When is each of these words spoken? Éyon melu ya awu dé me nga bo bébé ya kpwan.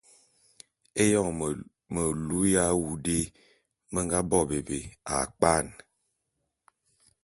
Éyon 1.03 1.29
melu 1.93 2.39
ya 2.53 2.61
awu 2.71 2.85
dé 3.05 3.17
me 3.91 3.99
nga 4.05 4.19
bo 4.29 4.39
bébé 4.49 4.79
ya 5.07 5.17
kpwan. 5.31 5.65